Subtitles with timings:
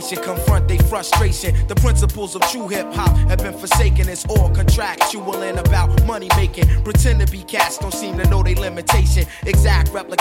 [0.00, 1.54] confront their frustration.
[1.66, 4.08] The principles of true hip hop have been forsaken.
[4.08, 6.66] It's all contractual and about money making.
[6.84, 9.26] Pretend to be cats, don't seem to know their limitation.
[9.46, 9.57] Exact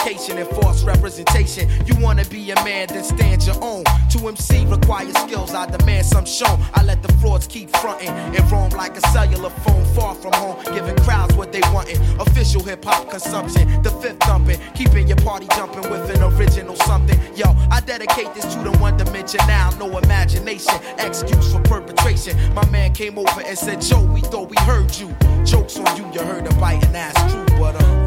[0.07, 1.69] and false representation.
[1.85, 3.83] You wanna be a man, then stand your own.
[4.11, 6.57] To MC requires skills, I demand some show.
[6.73, 10.63] I let the frauds keep fronting and roam like a cellular phone far from home,
[10.73, 11.99] giving crowds what they wantin'.
[12.21, 17.19] Official hip hop consumption, the fifth thumping, keeping your party jumping with an original something.
[17.35, 22.37] Yo, I dedicate this to the one dimension now, no imagination, excuse for perpetration.
[22.53, 25.13] My man came over and said, Joe, we thought we heard you.
[25.43, 28.06] Jokes on you, you heard a biting ass true, but uh,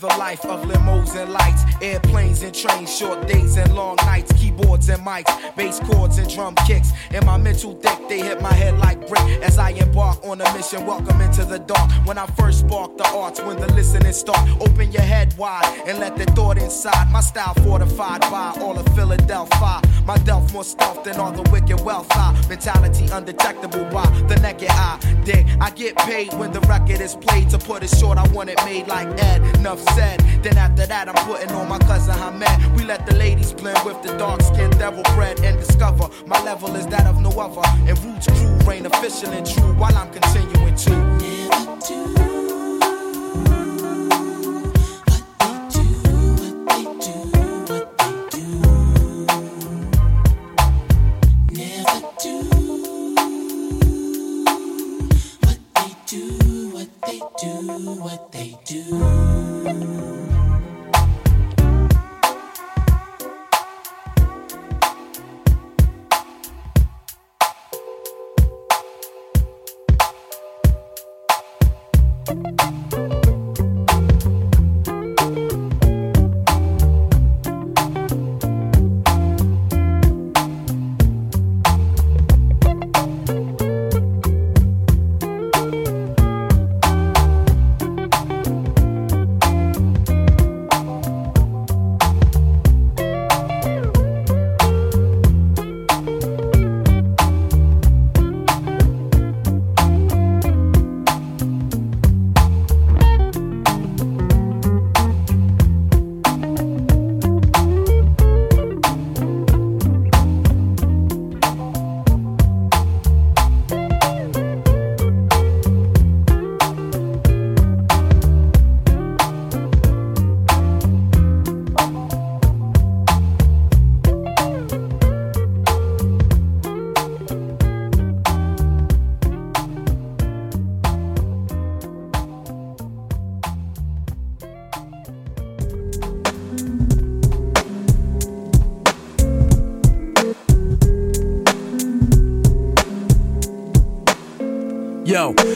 [0.00, 4.88] The life of limos and lights, airplanes and trains, short days and long nights, keyboards
[4.88, 6.92] and mics, bass chords and drum kicks.
[7.12, 10.54] In my mental deck, they hit my head like brick as I embark on a
[10.54, 10.86] mission.
[10.86, 11.90] Welcome into the dark.
[12.06, 15.98] When I first spark the arts, when the listening start, open your head wide and
[15.98, 17.10] let the thought inside.
[17.10, 19.80] My style fortified by all of Philadelphia.
[20.04, 22.08] My delf more stealth than all the wicked wealth.
[22.12, 24.98] I mentality undetectable by the naked eye.
[25.24, 27.50] Dig, I get paid when the record is played.
[27.50, 29.42] To put it short, I want it made like Ed.
[29.56, 30.20] Enough said.
[30.42, 32.76] Then after that, I'm putting on my cousin Hamed.
[32.76, 36.74] We let the ladies blend with the dark skinned devil bread and discover my level
[36.76, 37.62] is that of no other.
[37.88, 42.37] And Roots crew reign official and true while I'm continuing to never do.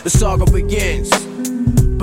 [0.02, 1.10] The saga begins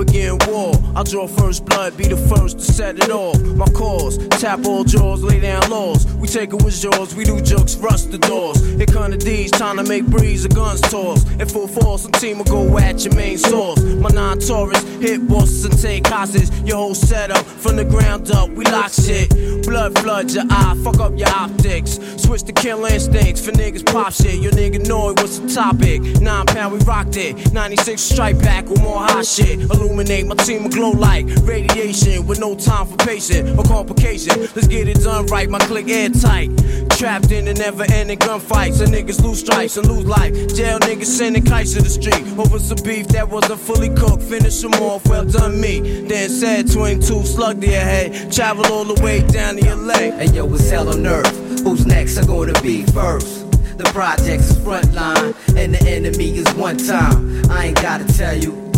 [0.04, 0.72] begin war.
[0.96, 3.40] I draw first blood, be the first to set it off.
[3.42, 6.06] My cause, tap all jaws, lay down laws.
[6.14, 8.60] We take it with jaws, we do jokes, rust the doors.
[8.90, 11.24] Come the D's, trying to make breeze, the guns toss.
[11.32, 13.80] In full force, some team will go at your main source.
[13.82, 16.50] My non Taurus, hit bosses and take hostage.
[16.66, 19.32] Your whole setup, from the ground up, we lock shit.
[19.62, 21.98] Blood floods your eye, fuck up your optics.
[22.16, 24.40] Switch to kill instincts for niggas pop shit.
[24.40, 26.02] Your nigga know it, what's the topic?
[26.20, 27.52] Nine pound, we rocked it.
[27.52, 30.26] 96 strike back with more hot shit illuminate.
[30.26, 34.40] My team will glow like radiation with no time for patient or complication.
[34.40, 35.48] Let's get it done right.
[35.48, 36.50] My click airtight.
[37.00, 38.82] Trapped in the never ending gunfights.
[38.82, 40.34] And niggas lose stripes and lose life.
[40.54, 44.22] Jail niggas sending kites to the street over some beef that wasn't fully cooked.
[44.22, 45.80] Finish them off, well done me.
[46.02, 48.30] Then said 22 slug to your head.
[48.30, 50.12] Travel all the way down to leg.
[50.18, 51.34] And yo, it's hell on earth.
[51.62, 53.50] Who's next are gonna be first?
[53.78, 57.50] The project's front line, and the enemy is one time.
[57.50, 58.70] I ain't gotta tell you.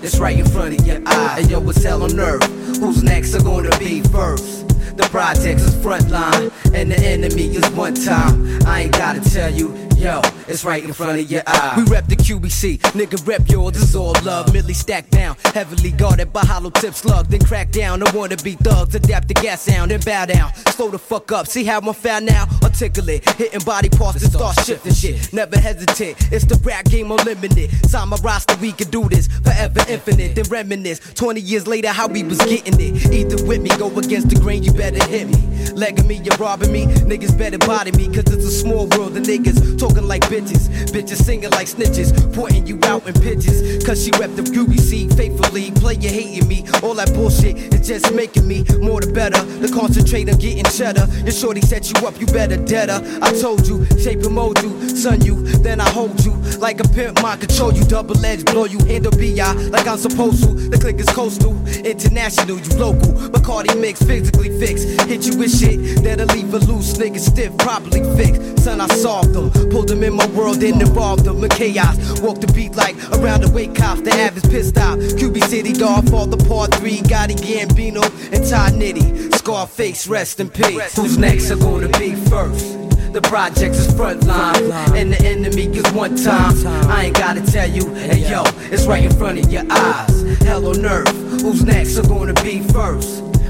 [0.00, 1.40] It's right in front of your eye.
[1.40, 2.44] And yo, it's hell on earth.
[2.78, 4.63] Who's next are gonna be first?
[4.96, 8.64] The projects is frontline, and the enemy is one time.
[8.66, 9.74] I ain't gotta tell you,
[10.04, 11.74] yo, it's right in front of your eye.
[11.78, 14.52] We rep the QBC, nigga rep yours, this is all love.
[14.52, 17.28] Millie stacked down, heavily guarded by hollow tip slug.
[17.28, 20.54] Then crack down, I wanna be thugs, adapt the gas sound, and bow down.
[20.76, 22.44] Slow the fuck up, see how I'm found now?
[22.62, 25.32] Articulate, hitting body parts and start shifting shit.
[25.32, 27.70] Never hesitate, it's the rap game unlimited.
[27.88, 30.34] Sign my roster, we can do this forever infinite.
[30.34, 33.10] Then reminisce, 20 years later, how we was getting it.
[33.10, 35.72] Either with me, go against the grain, you better hit me.
[35.72, 39.20] Legging me, you're robbing me, niggas better body me, cause it's a small world, the
[39.20, 40.68] niggas talking like bitches.
[40.90, 43.84] Bitches singing like snitches, pointing you out in pitches.
[43.84, 44.84] Cause she rep the groovy
[45.16, 45.70] faithfully.
[45.72, 46.64] Play you hating me.
[46.82, 49.42] All that bullshit is just making me more the better.
[49.42, 51.06] The concentrate on getting cheddar.
[51.22, 53.00] Your shorty set you up, you better deader.
[53.22, 56.32] I told you, shape and mold you, son you, then I hold you.
[56.58, 60.42] Like a pimp, mind control you, double edge, blow you, handle BI like I'm supposed
[60.44, 60.54] to.
[60.54, 61.54] The click is coastal,
[61.84, 63.12] international, you local.
[63.30, 64.88] Bacardi mix, physically fixed.
[65.02, 68.64] Hit you with shit that'll leave a loose nigga stiff, properly fixed.
[68.64, 69.50] Son, I solved them.
[69.84, 72.20] Them in my world and involved them in chaos.
[72.22, 74.00] Walk the beat like around the wake cops.
[74.00, 74.98] The average pissed out.
[74.98, 76.98] QB City dog for the part three.
[77.02, 78.02] Gotti Gambino
[78.32, 79.34] and Todd Nitty.
[79.36, 80.96] Scarface, rest in peace.
[80.96, 82.78] Who's next are gonna be first?
[83.12, 86.54] The project is front line, and the enemy is one time.
[86.88, 88.42] I ain't gotta tell you, hey yo,
[88.72, 90.38] it's right in front of your eyes.
[90.40, 93.22] Hell on earth, who's next are gonna be first?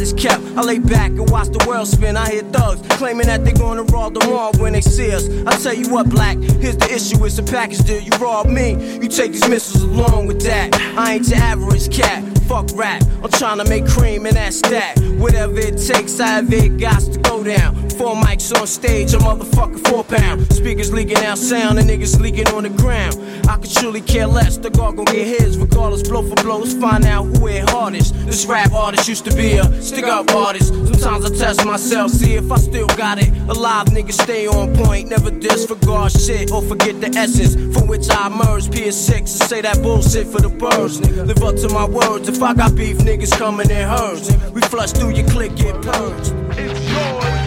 [0.00, 0.42] is kept.
[0.56, 2.16] I lay back and watch the world spin.
[2.16, 5.28] I hear thugs claiming that they're gonna rob the mall when they see us.
[5.46, 8.00] I tell you what, black, here's the issue: it's a package deal.
[8.00, 10.74] You rob me, you take these missiles along with that.
[10.96, 12.24] I ain't your average cat.
[12.48, 13.02] Fuck rap.
[13.22, 14.98] I'm trying to make cream and that's that.
[15.18, 17.88] Whatever it takes, I have it got to go down.
[17.90, 20.52] Four mics on stage, a motherfucker four pound.
[20.52, 23.16] Speakers leaking out sound, and niggas leaking on the ground.
[23.48, 24.56] I could truly care less.
[24.56, 26.58] The guard gon' get his, regardless, blow for blow.
[26.58, 28.14] Let's find out who hit hardest.
[28.26, 30.72] This rap artist used to be a stick up artist.
[30.72, 33.30] Sometimes I test myself, see if I still got it.
[33.48, 38.28] Alive niggas stay on point, never disregard shit or forget the essence from which I
[38.28, 38.72] emerged.
[38.72, 41.00] PS6 and say that bullshit for the birds.
[41.00, 42.28] Live up to my words.
[42.28, 44.30] If I got beef, niggas coming in herds.
[44.52, 46.32] We flush through your click, get purged.
[46.56, 47.40] It's yours.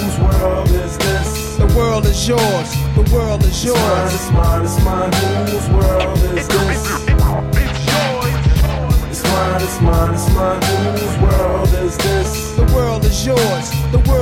[0.00, 1.56] Whose world is this?
[1.58, 2.68] The world is yours.
[2.96, 4.14] The world is yours.
[4.14, 5.46] It's mine, it's mine, it's mine.
[5.48, 6.81] Whose world is this?
[10.62, 12.52] Whose world is this?
[12.52, 13.70] The world is yours.
[13.90, 14.21] The world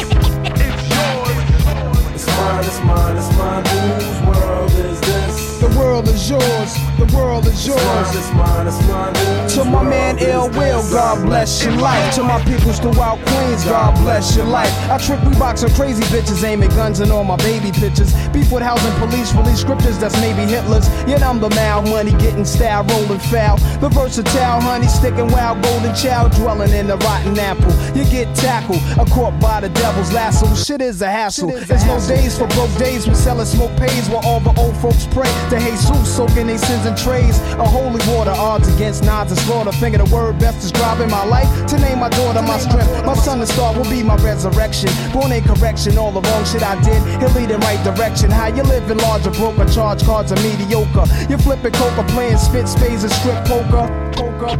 [2.41, 3.65] Mine, it's mine, it's mine.
[3.65, 5.59] Whose world is this?
[5.59, 6.90] The world is yours.
[7.01, 8.15] The world is It's mine, yours.
[8.15, 9.49] it's mine, it's mine.
[9.57, 10.87] To my man Ill Will.
[10.91, 12.13] God bless your life.
[12.13, 14.71] To my peoples throughout Queens, God bless your life.
[14.87, 18.13] I trick we box of crazy bitches, aiming guns and all my baby pictures.
[18.29, 20.87] Beef with housing police, release scriptures that's maybe Hitler's.
[21.09, 23.57] Yet I'm the mal, money getting style, rolling foul.
[23.81, 27.73] The versatile honey, sticking wild, golden child, dwelling in the rotten apple.
[27.97, 30.53] You get tackled, a caught by the devil's lasso.
[30.53, 31.49] Shit is a hassle.
[31.49, 35.07] There's no days for broke days We selling smoke pays while all the old folks
[35.07, 37.39] pray to Jesus, soaking their sins in trays.
[37.55, 39.71] A holy water, odds against nods and slaughter.
[39.71, 41.49] Finger the word best describing my life.
[41.67, 43.05] To name my daughter my strength.
[43.05, 44.89] My son the star will be my resurrection.
[45.13, 47.01] Born in correction, all the wrong shit I did.
[47.21, 48.29] He'll lead in right direction.
[48.29, 51.05] How you living large or broke or charge cards are mediocre.
[51.29, 53.87] You're flipping coca, playing spit spades and strip poker.
[54.13, 54.51] Poker.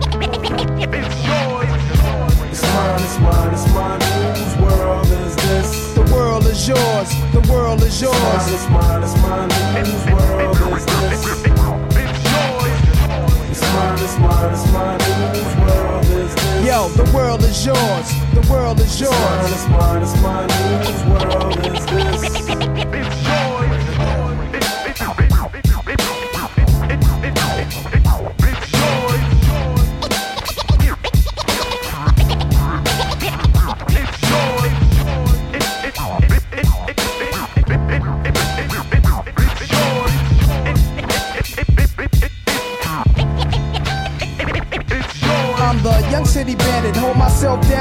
[2.51, 4.01] It's mine, it's mine, it's mine.
[4.35, 5.93] Whose world is this?
[5.95, 7.09] The world is yours.
[7.31, 8.15] The world is yours.
[8.51, 9.85] It's mine, it's mine, it's mine.
[9.85, 10.60] Whose world
[16.71, 17.77] Yo, the world is yours.
[18.33, 19.13] The world is yours.
[19.69, 20.49] mine, it's mine.
[21.09, 22.70] World is this?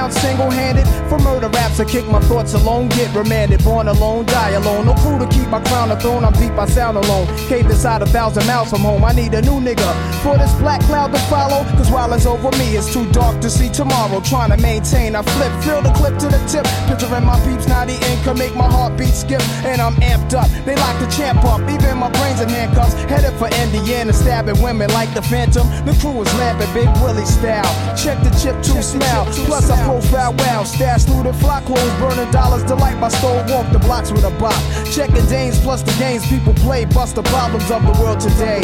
[0.01, 1.00] Down single handed.
[1.11, 3.65] For murder raps, I kick my thoughts alone, get remanded.
[3.65, 4.87] Born alone, die alone.
[4.87, 7.27] No crew to keep my crown a throne, I'm deep, I sound alone.
[7.49, 9.91] Cave inside a thousand miles from home, I need a new nigga.
[10.23, 13.51] For this black cloud to follow, cause while it's over me, it's too dark to
[13.51, 14.21] see tomorrow.
[14.21, 16.65] Trying to maintain, I flip, fill the clip to the tip.
[16.87, 19.43] Picturing my peeps, now the ink can make my heartbeat skip.
[19.67, 22.95] And I'm amped up, they lock the champ up, even my brains in handcuffs.
[23.11, 25.67] Headed for Indiana, stabbing women like the Phantom.
[25.85, 27.67] The crew is lamping Big Willie style.
[27.97, 29.27] Check the chip to smell.
[29.51, 30.63] Plus I profile wow.
[30.63, 32.65] Stash through the flock clothes, burning dollars.
[32.65, 33.45] Delight my store.
[33.49, 34.55] Walk the blocks with a bop.
[34.93, 36.85] Checking dames plus the games people play.
[36.85, 38.61] Bust the problems of the world today.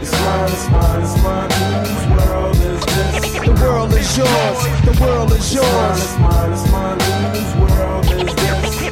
[0.00, 1.50] It's mine, it's mine, it's mine.
[1.50, 3.32] Whose world is this?
[3.46, 4.58] The world is yours.
[4.84, 6.02] The world is It's mine, yours.
[6.02, 7.00] it's mine, it's mine.
[7.34, 8.82] Whose world is this?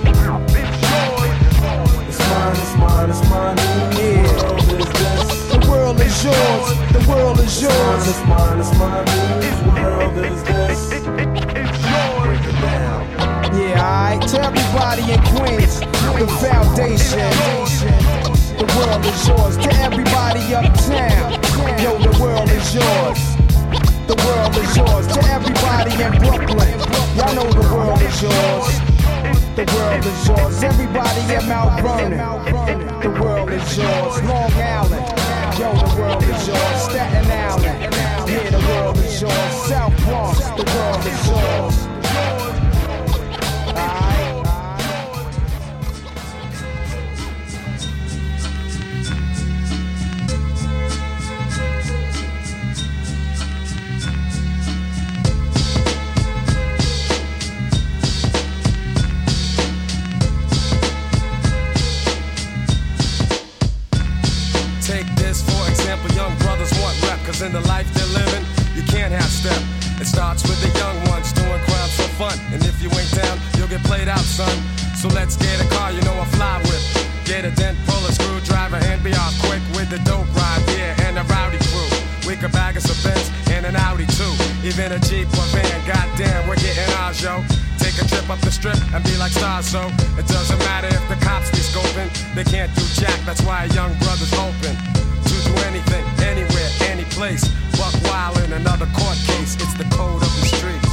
[2.08, 3.56] It's mine, it's mine, it's mine.
[3.58, 5.15] Whose world is this?
[6.26, 7.70] The world is yours.
[7.70, 9.78] The world is It's mine, it's mine, it's mine.
[9.78, 10.80] Whose world is this?
[13.54, 14.28] Yeah, alright.
[14.30, 15.78] To everybody in Queens,
[16.18, 17.30] the foundation.
[18.58, 19.56] The world is yours.
[19.58, 21.32] To everybody uptown,
[21.78, 23.20] yo, the world is yours.
[24.08, 25.06] The world is yours.
[25.06, 26.74] To everybody in Brooklyn,
[27.14, 28.66] y'all know the world is yours.
[29.54, 30.62] The world is yours.
[30.64, 32.18] Everybody in Mount Vernon,
[33.00, 34.22] the world is yours.
[34.24, 35.15] Long Island,
[35.58, 36.82] yo, the world is yours.
[36.82, 39.32] Staten Island, yeah, the world is yours.
[39.66, 41.95] South Bronx, the world is yours.
[67.46, 68.42] In the life they're living,
[68.74, 69.62] you can't have step.
[70.02, 72.34] It starts with the young ones doing crimes for fun.
[72.50, 74.50] And if you ain't down, you'll get played out, son.
[74.98, 76.82] So let's get a car, you know I fly with.
[77.24, 81.06] Get a dent, pull a screwdriver, and be off quick with the dope ride, yeah,
[81.06, 81.86] and a rowdy crew.
[82.26, 84.34] We could bag us a Benz and an Audi too.
[84.66, 87.46] Even a Jeep or van, goddamn, we're getting ours, yo.
[87.78, 89.70] take a trip up the strip and be like stars.
[89.70, 89.86] So
[90.18, 93.18] it doesn't matter if the cops be scoping, they can't do jack.
[93.22, 94.74] That's why a young brother's open
[95.26, 97.44] to do anything, anywhere, any place.
[97.78, 99.54] Buck wild in another court case.
[99.56, 100.92] It's the code of the streets.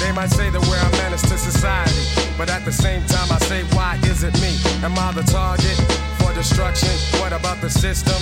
[0.00, 2.04] They might say that we're a menace to society,
[2.36, 4.58] but at the same time I say, why is it me?
[4.82, 5.76] Am I the target
[6.18, 6.90] for destruction?
[7.20, 8.18] What about the system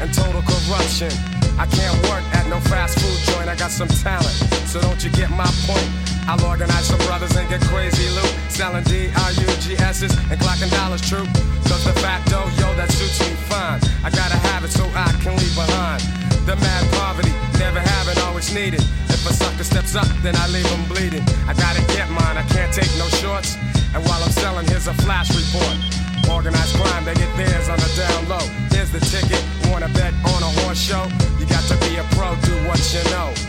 [0.00, 1.12] and total corruption?
[1.58, 3.48] I can't work at no fast food joint.
[3.48, 4.36] I got some talent,
[4.70, 6.07] so don't you get my point?
[6.28, 11.24] I'll organize some brothers and get crazy loot, selling D-R-U-G-S's and clocking dollars true.
[11.64, 11.96] Cause the
[12.28, 13.80] dough, yo, that suits me fine.
[14.04, 16.04] I gotta have it so I can leave behind
[16.44, 18.84] the mad poverty, never having, always needed.
[19.08, 21.24] If a sucker steps up, then I leave him bleeding.
[21.48, 23.56] I gotta get mine, I can't take no shorts.
[23.96, 25.80] And while I'm selling, here's a flash report.
[26.28, 28.44] Organized crime, they get theirs on the down low.
[28.68, 29.40] Here's the ticket,
[29.72, 31.08] wanna bet on a horse show?
[31.40, 33.47] You got to be a pro, do what you know.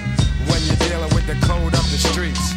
[0.49, 2.53] When you're dealing with the code of the streets.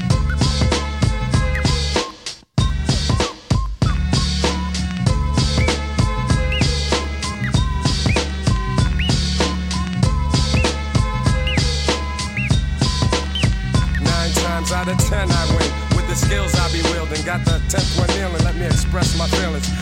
[14.00, 17.22] Nine times out of ten I win with the skills I be wielding.
[17.24, 19.81] Got the tenth one kneeling, let me express my feelings.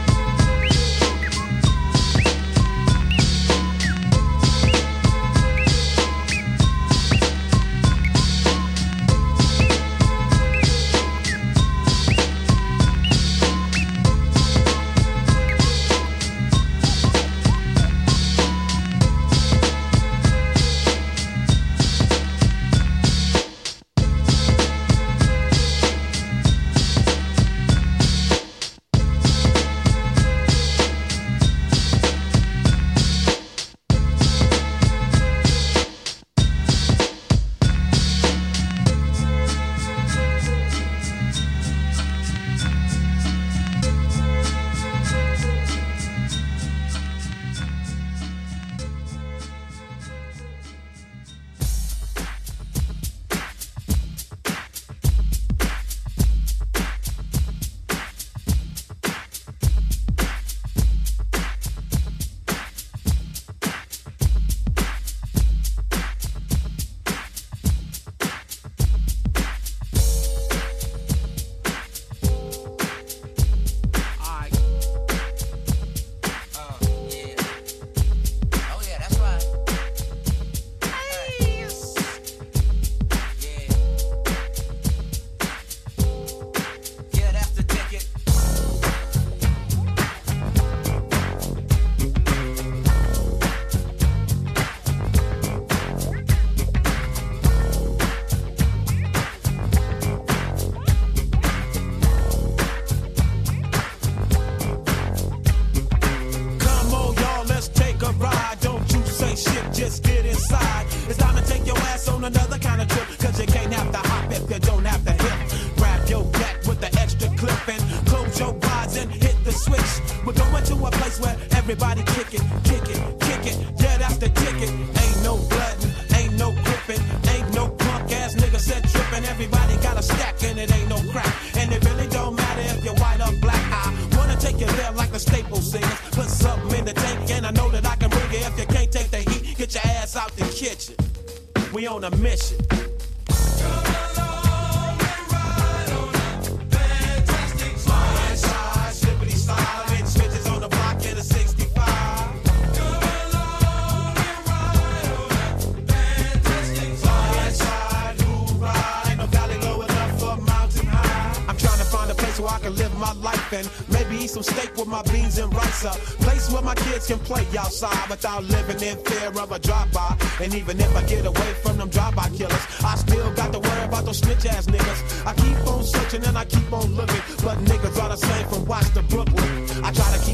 [162.71, 165.83] Live my life and maybe eat some steak with my beans and rice.
[165.83, 165.91] A
[166.23, 170.17] place where my kids can play outside without living in fear of a drive-by.
[170.41, 171.70] And even if I get away from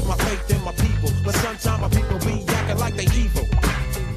[0.08, 3.44] my faith in my people, but sometimes my people be acting like they evil.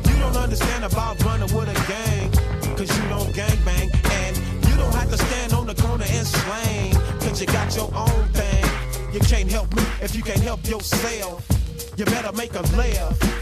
[0.08, 2.32] You don't understand about running with a gang,
[2.78, 3.92] cause you don't gang bang.
[4.06, 7.92] And you don't have to stand on the corner and slang, cause you got your
[7.94, 8.66] own thing.
[9.14, 11.46] You can't help me if you can't help yourself.
[11.98, 13.41] You better make a laugh.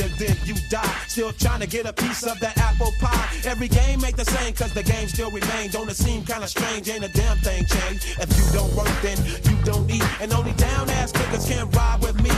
[0.00, 0.94] And then you die.
[1.08, 3.28] Still trying to get a piece of that apple pie.
[3.44, 5.70] Every game ain't the same, cause the game still remain.
[5.70, 6.88] Don't it seem kinda strange?
[6.88, 8.04] Ain't a damn thing changed.
[8.18, 10.04] If you don't work, then you don't eat.
[10.20, 12.30] And only down ass niggas can ride with me.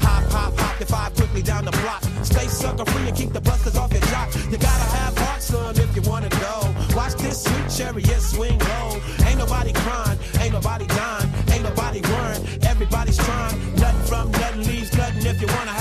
[0.00, 2.02] Hop, hop, hop, if I quickly down the block.
[2.24, 4.34] Stay sucker free and keep the busters off your jock.
[4.50, 6.74] You gotta have heart, son, if you wanna go.
[6.96, 9.00] Watch this sweet chariot swing low.
[9.26, 12.44] Ain't nobody crying, ain't nobody dying, ain't nobody worrying.
[12.64, 13.56] Everybody's trying.
[13.76, 15.73] Nothing from nothing leaves nothing if you wanna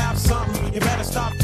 [1.15, 1.42] have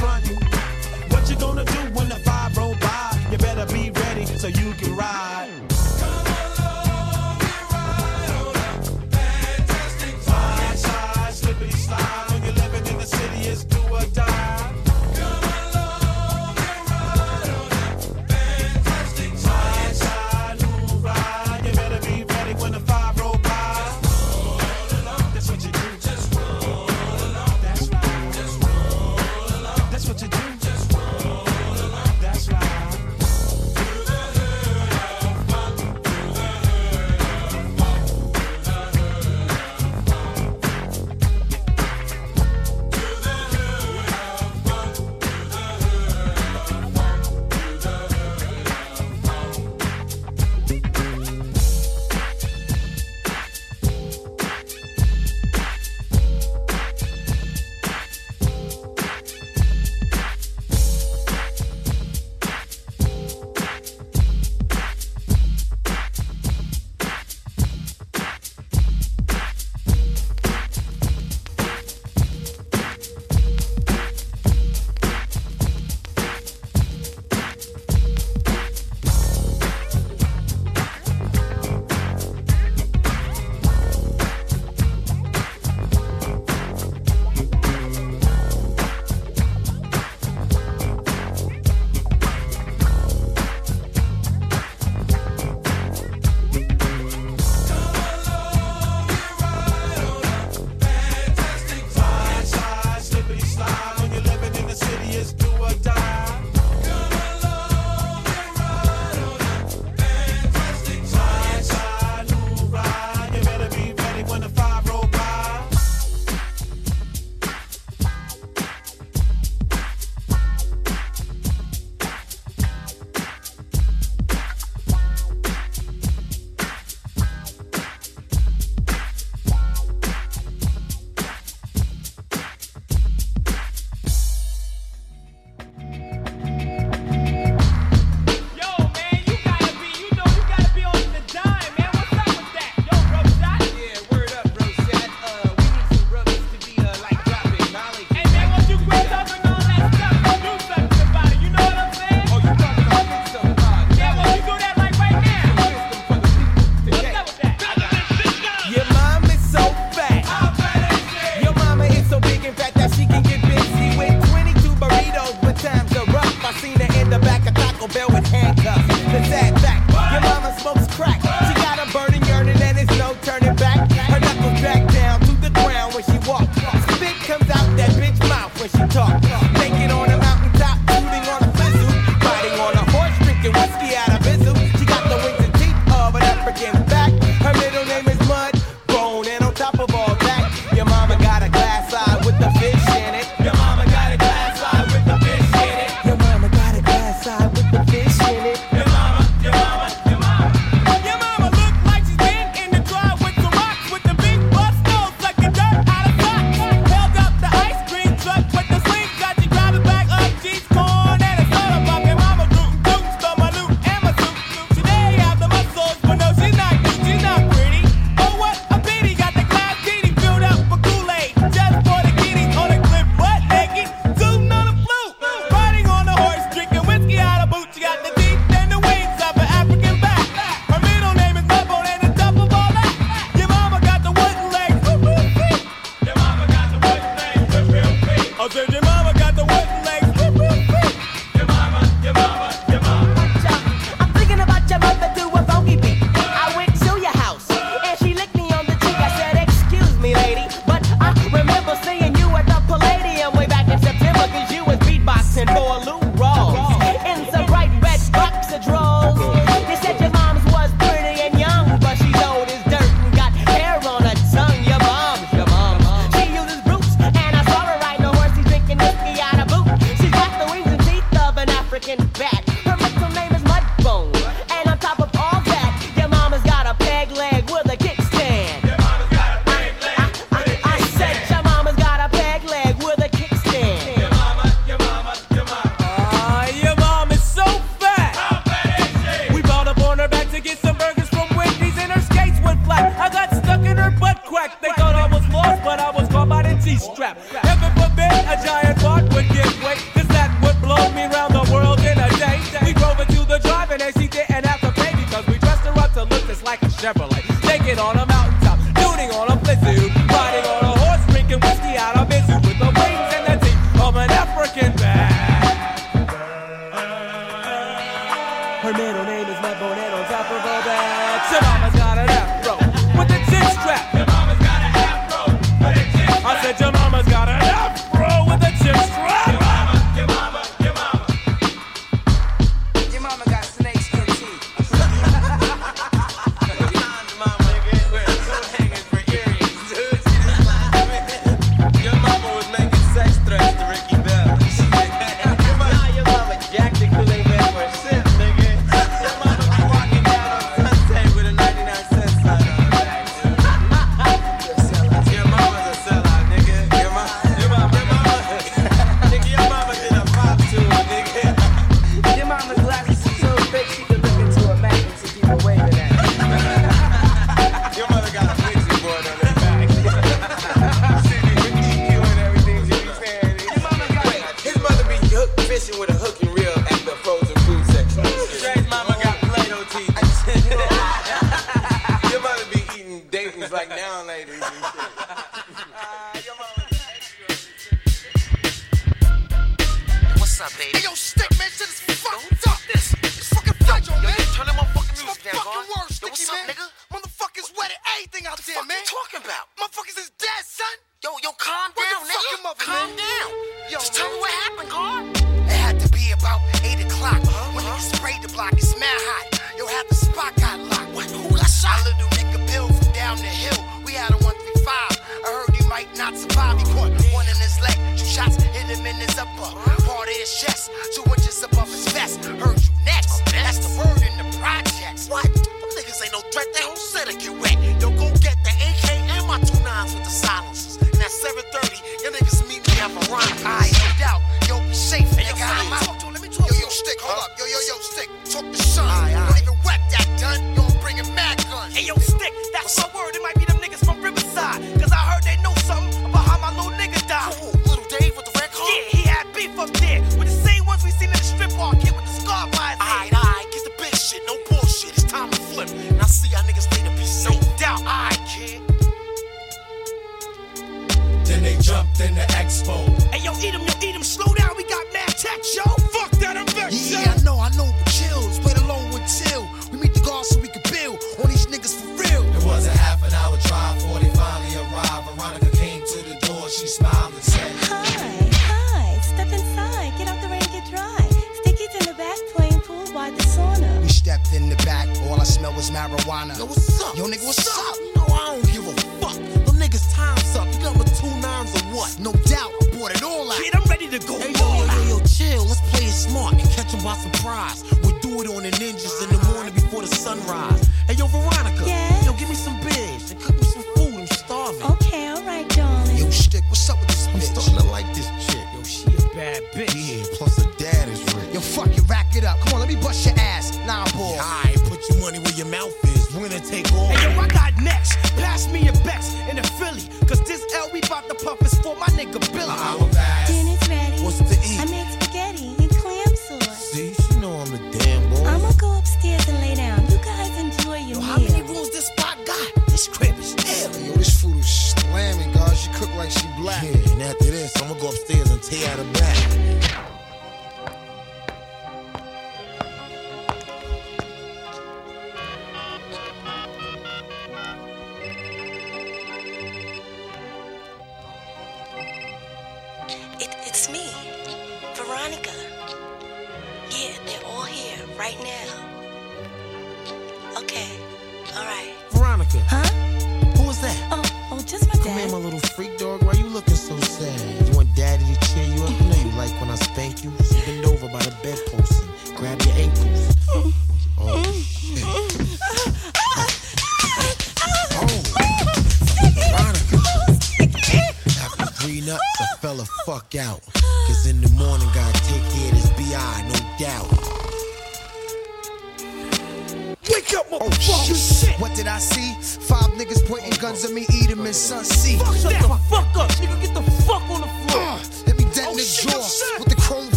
[427.10, 427.48] like you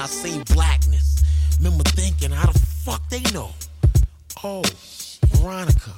[0.00, 1.22] I seen blackness.
[1.58, 3.50] Remember thinking, how the fuck they know?
[4.42, 4.62] Oh,
[5.26, 5.92] Veronica.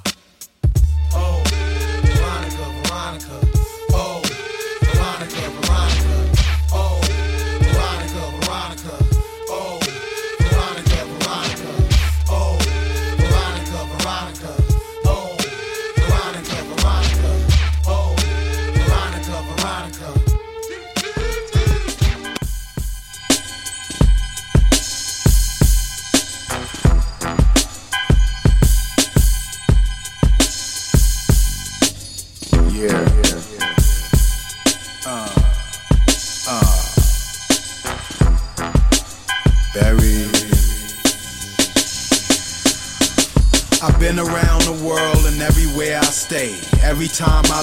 [1.14, 1.42] Oh,
[2.02, 3.51] Veronica, Veronica.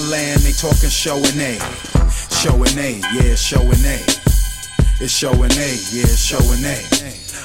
[0.00, 1.58] my land, they talking Show and A.
[2.40, 3.98] Show and A, yeah, Show and A.
[5.00, 6.78] It's Show and A, yeah, Show and A.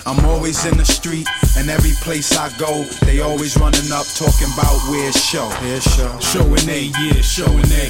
[0.05, 4.47] I'm always in the street, and every place I go, they always running up talking
[4.53, 5.49] about where show.
[5.61, 6.19] Here's show.
[6.19, 7.89] Showing A, yeah, Show and A.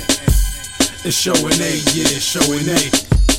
[1.03, 2.79] It's Show and A, yeah, Show and A.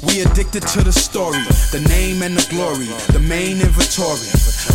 [0.06, 4.28] We addicted to the story, the name and the glory, the main inventory.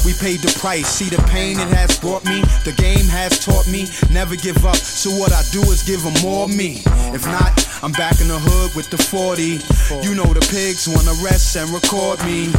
[0.06, 2.42] We paid the price, see the pain it has brought me.
[2.66, 4.76] The game has taught me never give up.
[4.78, 6.82] So what I do is give them more me.
[7.14, 7.52] If not,
[7.84, 9.60] I'm back in the hood with the 40.
[10.06, 12.50] You know the pigs wanna rest and record me.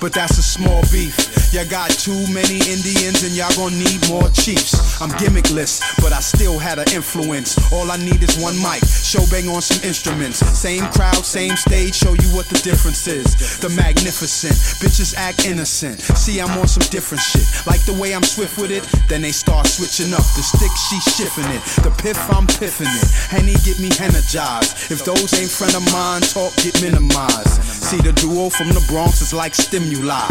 [0.00, 1.14] but that's a small beef.
[1.52, 4.91] Y'all got too many Indians and y'all gon' need more chiefs.
[5.02, 7.58] I'm gimmickless, but I still had an influence.
[7.72, 10.38] All I need is one mic, show bang on some instruments.
[10.54, 13.58] Same crowd, same stage, show you what the difference is.
[13.58, 15.98] The magnificent, bitches act innocent.
[16.14, 17.42] See, I'm on some different shit.
[17.66, 20.22] Like the way I'm swift with it, then they start switching up.
[20.38, 21.62] The stick, she shifting it.
[21.82, 23.10] The piff, I'm piffing it.
[23.26, 24.86] Henny get me energized.
[24.94, 27.58] If those ain't friend of mine, talk get minimized.
[27.58, 30.30] See, the duo from the Bronx is like stimuli.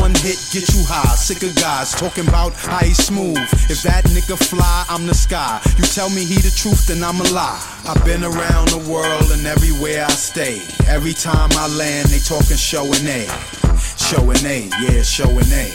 [0.00, 1.04] One hit get you high.
[1.20, 3.44] Sick of guys talking about how he smooth.
[3.68, 5.60] If that nigga fly, I'm the sky.
[5.78, 7.60] You tell me he the truth, then I'm a lie.
[7.86, 10.60] I've been around the world and everywhere I stay.
[10.88, 13.26] Every time I land, they talking Show and A.
[13.96, 15.66] Show and A, yeah, Show and A.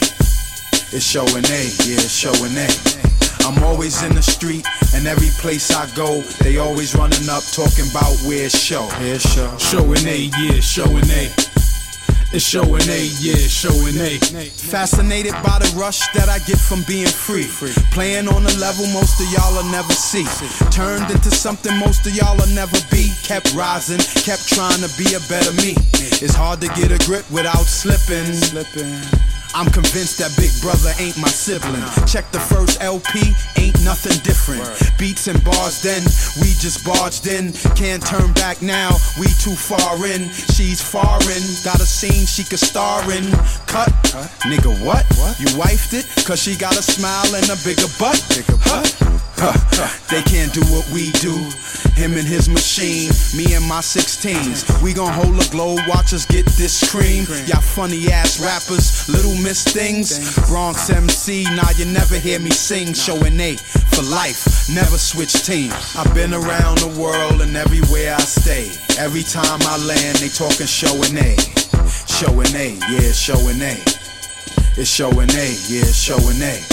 [0.94, 2.67] It's Show and A, yeah, Show and A.
[3.46, 7.89] I'm always in the street, and every place I go, they always running up talking
[7.89, 8.88] about where show.
[9.00, 9.58] Here's show.
[9.58, 11.51] Showing A, yeah, Show and A.
[12.34, 14.17] It's Show and A, yeah, Show and A.
[14.48, 17.44] Fascinated by the rush that I get from being free.
[17.91, 20.24] Playing on a level most of y'all will never see.
[20.72, 23.12] Turned into something most of y'all will never be.
[23.24, 25.76] Kept rising, kept trying to be a better me.
[26.24, 28.32] It's hard to get a grip without slipping.
[29.54, 31.84] I'm convinced that Big Brother ain't my sibling.
[32.08, 34.63] Check the first LP, ain't nothing different.
[34.98, 36.02] Beats and bars, then
[36.40, 37.52] we just barged in.
[37.75, 40.30] Can't turn back now, we too far in.
[40.56, 43.28] She's foreign, got a scene she could star in.
[43.67, 43.92] Cut,
[44.48, 45.04] nigga, what?
[45.40, 46.08] You wifed it?
[46.25, 48.19] Cause she got a smile and a bigger butt?
[48.63, 48.84] Huh?
[48.88, 49.11] Huh.
[49.42, 51.33] They can't do what we do.
[51.98, 54.83] Him and his machine, me and my 16s.
[54.83, 57.25] We gon' hold a globe, watch us get this cream.
[57.48, 60.35] Y'all funny ass rappers, little miss things.
[60.48, 62.94] Bronx MC, nah, you never hear me sing.
[62.94, 65.73] Show and A for life, never switch teams.
[65.96, 68.69] I've been around the world and everywhere I stay.
[69.00, 71.35] Every time I land, they talking Show and A.
[72.06, 74.00] Show and A, yeah, Show and A.
[74.78, 76.63] It's Show and A, yeah, it's Show and A.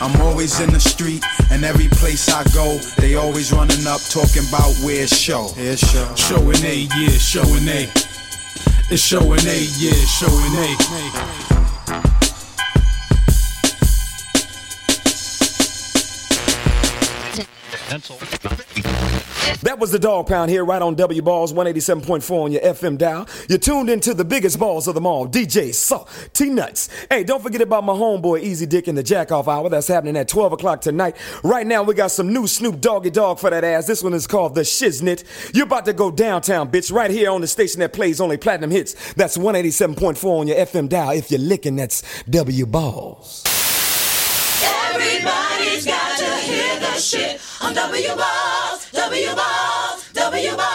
[0.00, 4.42] I'm always in the street, and every place I go, they always running up talking
[4.48, 5.48] about where it's show.
[5.54, 6.14] Here's show.
[6.16, 7.88] Showing A, yeah, Show and A.
[8.90, 11.54] It's Show and A, yeah, Show and A.
[19.62, 23.26] That was the dog pound here right on W Balls 187.4 on your FM dial.
[23.48, 26.88] You're tuned into the biggest balls of them all, DJ Saw T Nuts.
[27.10, 29.68] Hey, don't forget about my homeboy Easy Dick in the Jack Off Hour.
[29.68, 31.16] That's happening at 12 o'clock tonight.
[31.42, 33.86] Right now, we got some new Snoop Doggy Dogg for that ass.
[33.86, 35.24] This one is called The Shiznit.
[35.54, 38.70] You're about to go downtown, bitch, right here on the station that plays only platinum
[38.70, 39.14] hits.
[39.14, 41.10] That's 187.4 on your FM dial.
[41.10, 43.44] If you're licking, that's W Balls.
[44.62, 48.63] Everybody's got to hear the shit on W Balls,
[48.94, 50.73] W Balls, W Balls.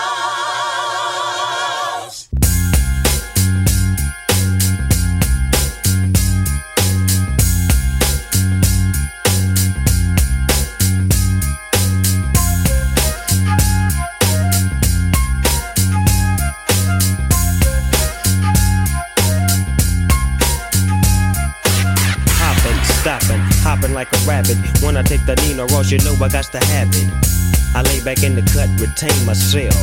[23.87, 24.57] Like a rabbit.
[24.81, 27.09] When I take the Nina Ross, you know I got to have it.
[27.75, 29.73] I lay back in the cut, retain myself.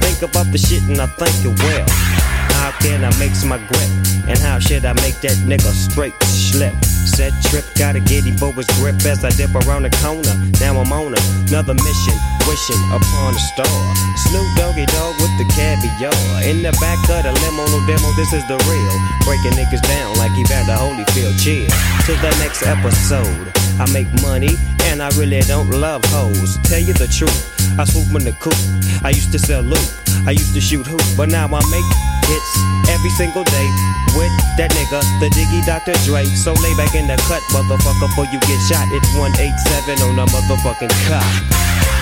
[0.00, 2.17] Think about the shit and I think it well.
[2.58, 3.90] How can I make my grip?
[4.26, 6.74] And how should I make that nigga straight slip?
[6.84, 10.36] Set trip, got a giddy for grip as I dip around the corner.
[10.60, 13.80] Now I'm on another mission, wishing upon a star.
[14.28, 16.12] Snoop Doggy Dogg with the caviar.
[16.44, 18.96] In the back of the limo, no demo, this is the real.
[19.24, 21.38] Breaking niggas down like Evander Holyfield.
[21.40, 21.70] Chill
[22.04, 23.54] to the next episode.
[23.80, 24.52] I make money
[24.90, 26.58] and I really don't love hoes.
[26.64, 28.58] Tell you the truth, I swoop in the coop.
[29.06, 29.88] I used to sell loot,
[30.26, 32.52] I used to shoot hoop, but now I make hits
[32.92, 33.68] every single day
[34.14, 35.96] with that nigga, the Diggy Dr.
[36.04, 36.24] Dre.
[36.24, 38.86] So lay back in the cut, motherfucker, before you get shot.
[38.92, 41.97] It's 187 on the motherfucking cop.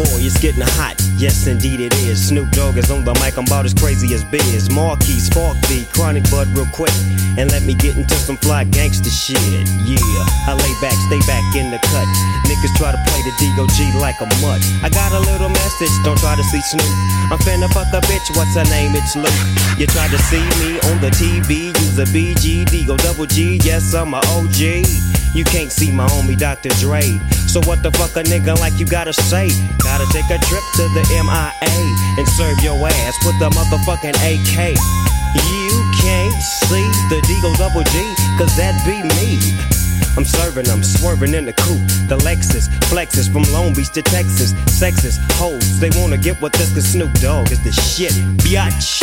[0.00, 0.96] Boy, it's getting hot.
[1.20, 2.32] Yes, indeed it is.
[2.32, 4.72] Snoop Dogg is on the mic, I'm about as crazy as Biz.
[4.72, 5.60] Markie, Spark
[5.92, 6.96] Chronic Bud, real quick.
[7.36, 9.36] And let me get into some fly gangster shit.
[9.84, 10.00] Yeah,
[10.48, 12.08] I lay back, stay back in the cut.
[12.48, 14.64] Niggas try to play the DOG like a mutt.
[14.80, 16.88] I got a little message, don't try to see Snoop.
[17.28, 18.96] I'm finna fuck a bitch, what's her name?
[18.96, 19.36] It's Luke.
[19.76, 23.92] You tried to see me on the TV, use a BG, go double G, yes,
[23.92, 25.19] I'm a OG.
[25.32, 26.70] You can't see my homie Dr.
[26.80, 27.02] Dre.
[27.46, 29.48] So what the fuck a nigga like you gotta say?
[29.78, 31.74] Gotta take a trip to the MIA
[32.18, 34.74] and serve your ass with the motherfucking AK.
[35.34, 35.70] You
[36.02, 39.38] can't see the Deagle Double G, cause that be me.
[40.16, 41.86] I'm serving them, swerving in the coupe.
[42.08, 44.52] The Lexus flexes from Long Beach to Texas.
[44.66, 48.12] Sexist hoes, they wanna get with this cause Snoop Dogg is the shit.
[48.42, 49.00] Biatch.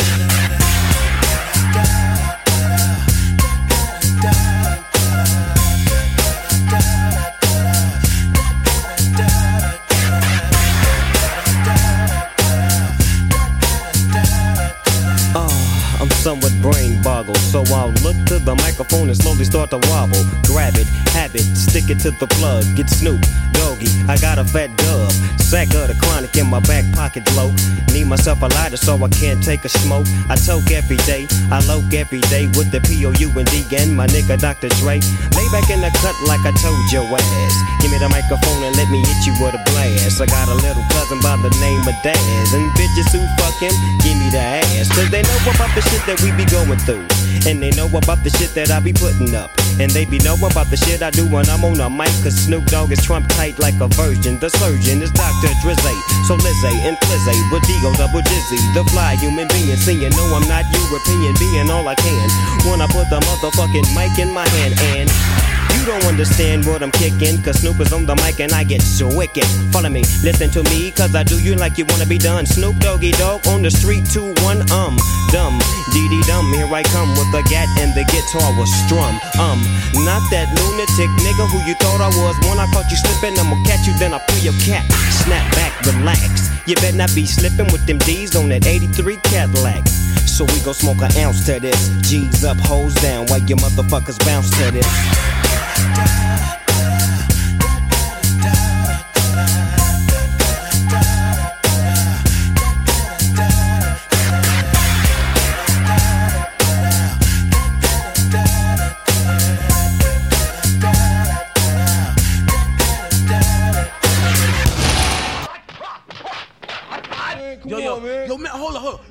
[16.71, 20.23] Brain boggled, so I'll look to the microphone and slowly start to wobble.
[20.43, 22.65] Grab it, have it, stick it to the plug.
[22.75, 23.21] Get Snoop,
[23.53, 25.11] doggy, I got a fat dub.
[25.39, 27.55] Sack of the chronic in my back pocket low.
[27.93, 30.07] Need myself a lighter so I can't take a smoke.
[30.27, 34.07] I toke every day, I loke every day with the POU and D and my
[34.07, 34.67] nigga Dr.
[34.83, 34.99] Dre.
[34.99, 37.55] Lay back in the cut like I told your ass.
[37.79, 40.19] Give me the microphone and let me hit you with a blast.
[40.19, 42.51] I got a little cousin by the name of Daz.
[42.51, 44.89] And bitches who fuck him, give me the ass.
[44.89, 47.05] Cause they know about the shit that we be going through.
[47.45, 49.51] And they know about the shit that I be putting up.
[49.79, 52.09] And they be know about the shit I do when I'm on a mic.
[52.25, 54.39] Cause Snoop Dogg is Trump tight like a virgin.
[54.39, 55.53] The surgeon is Dr.
[55.61, 55.97] Drizzy.
[56.25, 58.59] So Lizzie and Flizzy with Digo double dizzy.
[58.73, 59.77] The fly human being.
[59.77, 61.35] See, you know I'm not European.
[61.37, 62.27] Being all I can.
[62.65, 65.46] When I put the motherfucking mic in my hand and.
[65.77, 68.81] You don't understand what I'm kicking, cause Snoop is on the mic and I get
[68.81, 69.45] so wicked.
[69.71, 72.47] Follow me, listen to me, cause I do you like you wanna be done.
[72.47, 74.97] Snoop Doggy Dogg on the street, 2 1 um,
[75.29, 75.61] dumb,
[75.93, 76.49] dee dee dum.
[76.51, 79.21] Here I come with the gat and the guitar was strum.
[79.37, 79.61] Um,
[80.01, 82.33] not that lunatic nigga who you thought I was.
[82.49, 84.81] When I caught you slipping, I'ma catch you, then I pull your cat.
[85.21, 86.49] Snap back, relax.
[86.65, 89.85] You better not be slipping with them D's on that 83 Cadillac.
[90.27, 91.89] So we gon' smoke an ounce to this.
[92.01, 96.66] G's up, hoes down, while your motherfuckers bounce to this.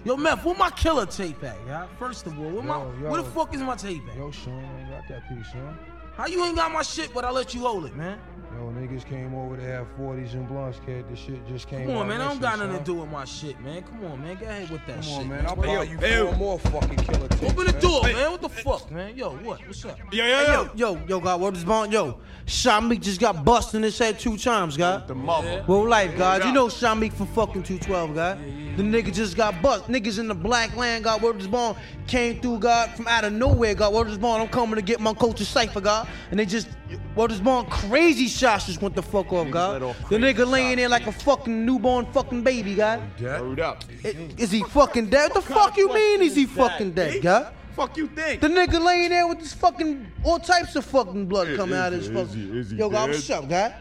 [0.07, 1.89] Yo, Meth, where my killer tape at, yeah?
[1.99, 3.11] First of all, where, my, Yo, yo.
[3.11, 4.17] where the fuck is my tape at?
[4.17, 5.77] Yo, Sean, I got that piece, Sean.
[6.17, 8.19] How you ain't got my shit, but I let you hold it, man?
[8.55, 11.05] Yo, niggas came over to have 40s and blunts, kid.
[11.11, 12.23] This shit just came Come on, man.
[12.23, 13.83] I don't got nothing to do with my shit, man.
[13.83, 14.37] Come on, man.
[14.37, 15.19] Get ahead with that Come shit.
[15.19, 15.47] on, man.
[15.47, 17.43] I'll buy you Hey, four more fucking killer tapes.
[17.43, 17.83] Open the man.
[17.83, 18.31] door, man.
[18.31, 19.15] What the fuck, man?
[19.15, 19.61] Yo, what?
[19.67, 19.99] What's up?
[20.11, 21.93] Hey, yo, yo, yo, God, what is bond?
[21.93, 25.07] Yo, Shameek just got busted in his head two times, God.
[25.07, 25.63] The mother.
[25.69, 26.43] Well, life, God.
[26.43, 28.39] You know Shameek for fucking 212, God.
[28.77, 29.85] The nigga just got bust.
[29.89, 33.33] Niggas in the black land, God, word is born, came through, God, from out of
[33.35, 33.93] nowhere, God.
[33.93, 36.06] Word is born, I'm coming to get my culture cipher, God.
[36.31, 36.69] And they just,
[37.15, 39.81] word is born, crazy shots just went the fuck off, God.
[40.09, 43.01] The nigga laying there like a fucking newborn fucking baby, God.
[43.21, 43.85] Word up.
[44.03, 45.31] Is he fucking dead?
[45.35, 47.53] What the fuck you mean is he fucking dead, God?
[47.75, 48.41] Fuck you think?
[48.41, 51.99] The nigga laying there with this fucking all types of fucking blood coming out of
[52.01, 52.79] his fucking.
[52.79, 53.75] Yo, God, what's up, God?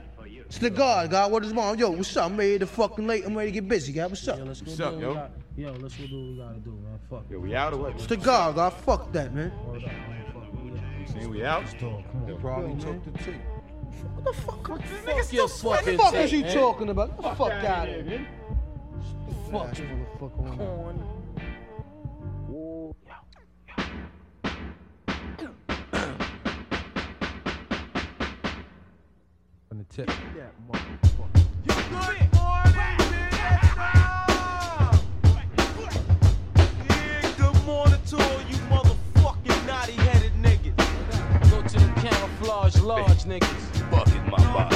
[0.48, 1.32] It's the God, God.
[1.32, 1.78] What is wrong?
[1.80, 2.30] Yo, what's up?
[2.30, 3.26] I'm ready to fucking late.
[3.26, 4.12] I'm ready to get busy, God.
[4.12, 4.40] What's up?
[4.46, 6.72] let's go what's do what we got- Yo, let's go do what we gotta do,
[6.72, 7.00] man.
[7.10, 7.24] Fuck.
[7.32, 7.96] Yo, we out or what?
[7.96, 8.74] It's the God, God.
[8.74, 9.52] Fuck that, man.
[11.08, 11.64] See, we out.
[12.26, 13.36] They probably took the tape.
[14.16, 14.68] What the fuck?
[14.70, 16.54] What Fuck your What the fucking fuck is you man.
[16.54, 17.10] talking about?
[17.10, 18.28] Get the fuck out of here.
[19.52, 19.76] Fuck.
[19.76, 20.96] Motherfucker on.
[29.70, 30.10] From the tip.
[30.36, 31.42] Yeah, motherfucker.
[31.68, 31.74] You
[37.38, 38.95] good morning to all you motherfucking
[42.46, 43.92] camouflage large niggas.
[43.92, 44.76] Bucket my body.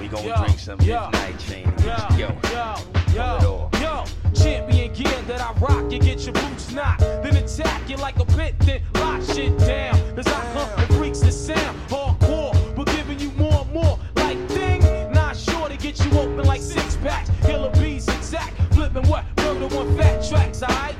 [0.00, 1.72] We gonna drink some midnight chain.
[2.16, 2.76] Yo, yo,
[3.14, 7.00] yo, yo, champion gear that I rock, you get your boots knocked.
[7.00, 9.94] Then attack you like a pit, then lock shit down.
[10.14, 13.98] Cause I come and freaks the sound, hardcore, but giving you more and more.
[14.16, 14.80] Like ding,
[15.12, 17.30] not sure to get you open like six packs.
[17.42, 19.24] Killer bees attack, flipping what?
[19.38, 20.94] Murder one fat tracks, alright?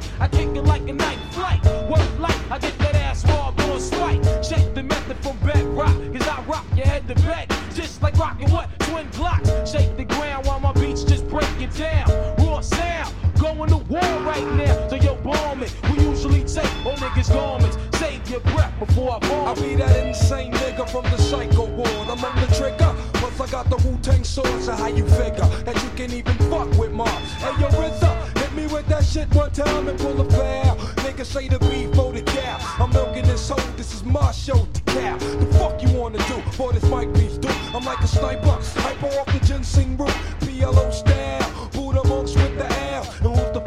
[18.97, 19.49] Before I bomb.
[19.49, 21.89] I be that insane nigga from the psycho ward.
[21.89, 22.95] I'm on the trigger.
[23.15, 26.35] Plus I got the Wu Tang sword, so how you figure that you can even
[26.51, 27.09] fuck with Mob?
[27.09, 30.77] Hey, yo, RZA, hit me with that shit one time and pull a foul.
[31.05, 32.59] Niggas say the beef for the cow.
[32.81, 35.17] I'm milking this hoe, this is my show to cow.
[35.19, 36.43] The fuck you wanna do?
[36.57, 37.49] Boy, this mic beats do.
[37.75, 40.17] I'm like a sniper, hyper off the ginseng root.
[40.41, 43.05] PLO style, Buddha monks with the L.
[43.21, 43.61] And who's the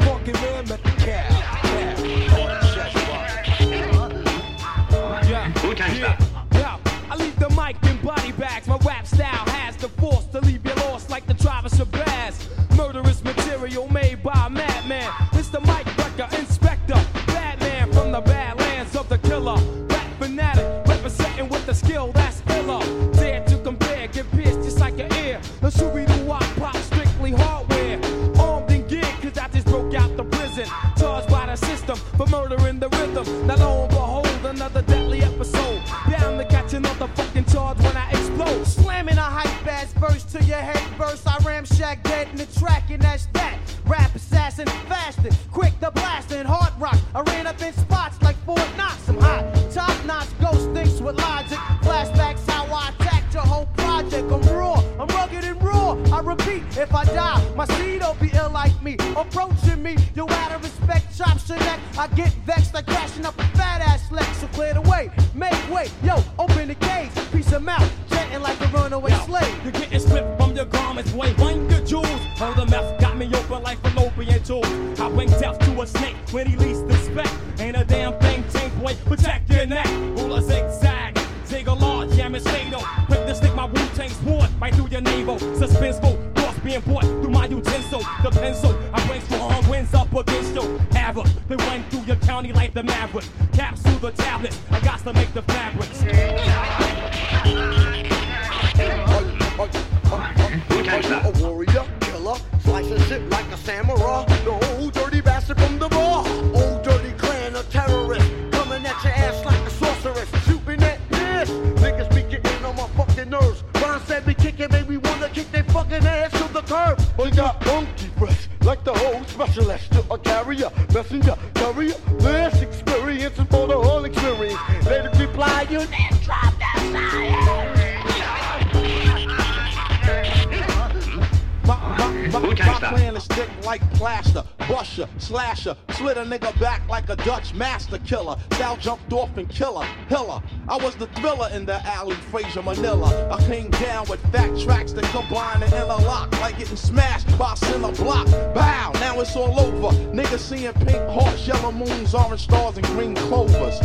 [137.60, 138.36] master killer.
[138.54, 140.42] Sal jumped off and killer, hiller.
[140.66, 143.30] I was the thriller in the alley, Frazier Manila.
[143.30, 147.92] I came down with fat tracks that combine and interlock like getting smashed by a
[147.92, 148.26] block.
[148.54, 149.94] Bow, now it's all over.
[150.16, 153.78] Niggas seeing pink hearts, yellow moons, orange stars, and green clovers.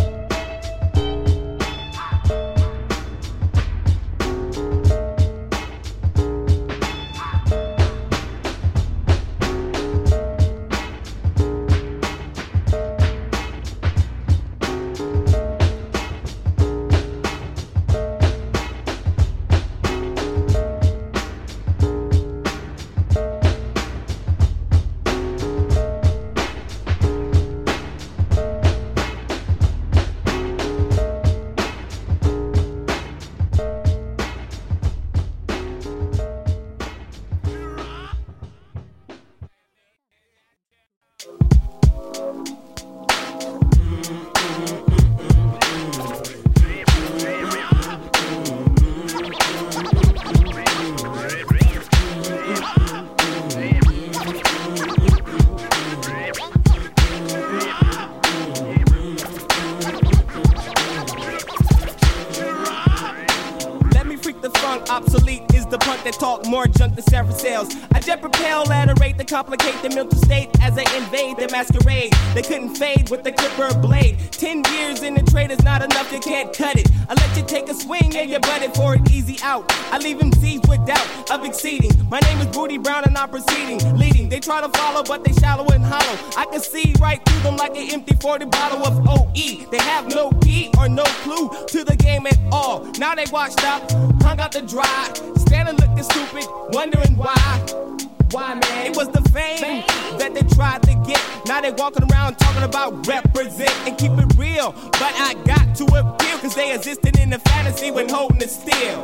[69.26, 72.11] To complicate the mental state as they invade the masquerade.
[72.34, 74.17] They couldn't fade with the clipper blade.
[74.32, 76.89] Ten years in the trade is not enough, you can't cut it.
[77.09, 79.65] I let you take a swing and you butt it for an easy out.
[79.91, 81.91] I leave him seized with doubt of exceeding.
[82.09, 84.30] My name is Booty Brown and I'm proceeding, leading.
[84.30, 86.17] They try to follow, but they shallow and hollow.
[86.38, 89.65] I can see right through them like an empty 40 bottle of OE.
[89.71, 92.86] They have no key or no clue to the game at all.
[92.99, 93.89] Now they washed up,
[94.21, 98.14] hung out to dry, standing looking stupid, wondering why.
[98.36, 98.88] Why, man?
[98.88, 99.86] It was the fame
[100.17, 101.23] that they tried to get.
[101.47, 104.73] Now they walking around talking about represent and keep it real.
[104.73, 109.01] But I got to appeal, cause they existed in the fantasy when holding it still.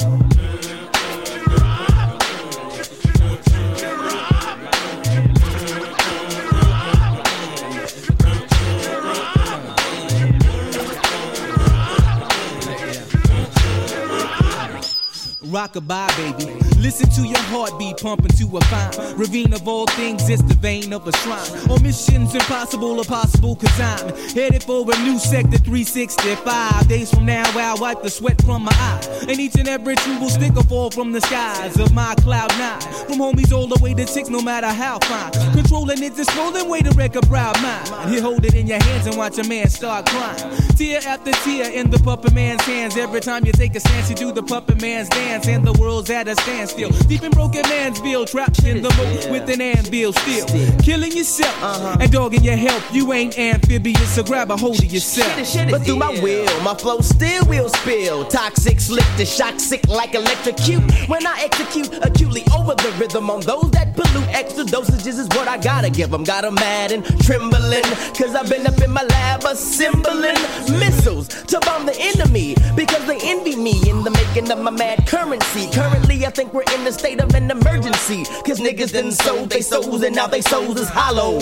[15.51, 16.71] Rockabye, baby.
[16.81, 20.27] Listen to your heartbeat pumping to a fine ravine of all things.
[20.29, 21.69] It's the vein of a shrine.
[21.69, 26.87] Or missions impossible or possible, cause I'm headed for a new sector 365.
[26.87, 29.25] Days from now, I'll wipe the sweat from my eye.
[29.27, 32.49] And each and every tree will stick or fall from the skies of my cloud
[32.57, 32.81] nine.
[32.81, 35.31] From homies all the way to six, no matter how fine.
[35.53, 38.11] Controlling it's a swollen way to wreck a proud mind.
[38.11, 40.57] You hold it in your hands and watch a man start crying.
[40.77, 42.97] Tear after tear in the puppet man's hands.
[42.97, 45.40] Every time you take a stance, you do the puppet man's dance.
[45.47, 46.91] And the world's at a standstill.
[47.07, 50.45] Deep in broken man's bill, trapped in the moat with an anvil still.
[50.79, 52.83] Killing yourself and dogging your health.
[52.93, 55.33] You ain't amphibious, so grab a hold of yourself.
[55.69, 58.25] But through my will, my flow still will spill.
[58.25, 60.83] Toxic, slick to shock, sick like electrocute.
[61.09, 65.47] When I execute acutely over the rhythm on those that pollute, extra dosages is what
[65.47, 66.23] I gotta give them.
[66.23, 67.83] Got 'em mad and trembling,
[68.15, 70.37] cause I've been up in my lab assembling
[70.79, 72.55] missiles to bomb the enemy.
[72.75, 75.07] Because they envy me in the making of my mad
[75.39, 75.71] currency.
[75.71, 78.23] Currently, I think we're in the state of an emergency.
[78.45, 81.37] Cause niggas done sold they souls and now they souls is hollow.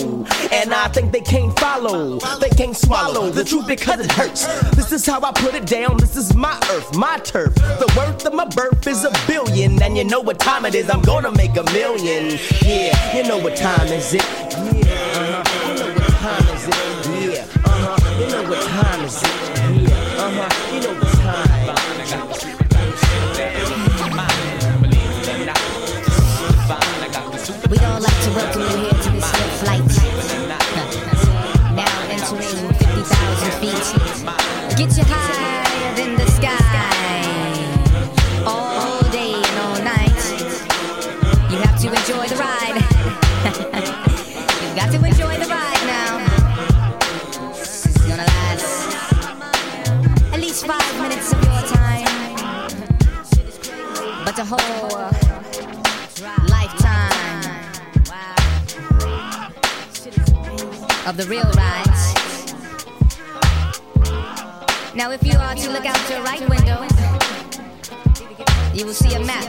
[0.52, 4.46] And I think they can't follow, they can't swallow the truth because it hurts.
[4.76, 7.54] This is how I put it down, this is my earth, my turf.
[7.54, 9.82] The worth of my birth is a billion.
[9.82, 12.38] And you know what time it is, I'm gonna make a million.
[12.62, 14.22] Yeah, you know what time is it?
[14.22, 15.68] Yeah, uh-huh.
[15.68, 17.34] You know what time is it?
[17.34, 18.20] Yeah, uh-huh.
[18.20, 19.49] You know what time is it?
[54.40, 54.88] The whole
[56.48, 57.44] lifetime
[61.06, 62.14] of the real rides.
[64.94, 66.86] Now, if you are to look out your right window,
[68.72, 69.44] you will see a map.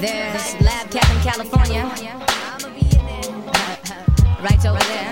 [0.00, 1.90] There's Lab Cap in California,
[3.46, 4.04] uh, uh,
[4.44, 5.10] right over there.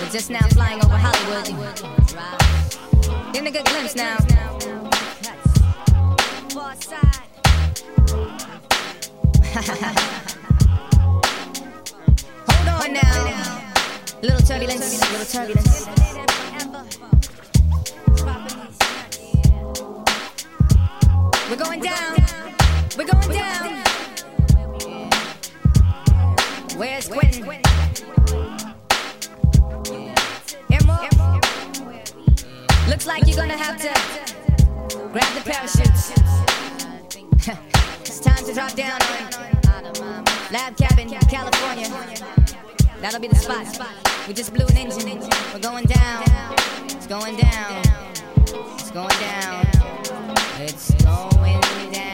[0.00, 1.97] We're just now flying over Hollywood.
[3.32, 4.16] Getting a good glimpse now.
[12.48, 13.62] Hold on now.
[14.22, 15.86] Little turbulence, little turbulence.
[21.50, 22.16] We're going down.
[22.96, 23.84] We're going down.
[26.76, 27.44] Where's Quentin?
[32.98, 33.90] Looks like you're gonna have to
[35.12, 36.10] grab the parachutes.
[38.00, 39.00] it's time to drop down
[40.02, 41.88] on Lab Cabin, California.
[43.00, 43.68] That'll be the spot.
[44.26, 45.20] We just blew an engine.
[45.52, 46.24] We're going down.
[46.86, 47.82] It's going down.
[48.42, 49.66] It's going down.
[50.58, 52.07] It's going down.